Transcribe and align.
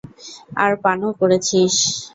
আর 0.63 0.71
পানও 0.83 1.09
করেছিস। 1.19 1.73